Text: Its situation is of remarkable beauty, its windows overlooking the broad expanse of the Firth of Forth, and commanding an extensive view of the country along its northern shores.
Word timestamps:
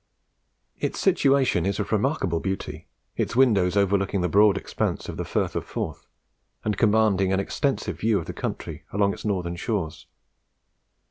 Its 0.79 0.99
situation 0.99 1.63
is 1.63 1.79
of 1.79 1.91
remarkable 1.91 2.39
beauty, 2.39 2.87
its 3.15 3.35
windows 3.35 3.77
overlooking 3.77 4.21
the 4.21 4.27
broad 4.27 4.57
expanse 4.57 5.07
of 5.07 5.15
the 5.15 5.23
Firth 5.23 5.55
of 5.55 5.63
Forth, 5.63 6.07
and 6.65 6.75
commanding 6.75 7.31
an 7.31 7.39
extensive 7.39 7.99
view 7.99 8.17
of 8.17 8.25
the 8.25 8.33
country 8.33 8.83
along 8.91 9.13
its 9.13 9.25
northern 9.25 9.55
shores. 9.55 10.07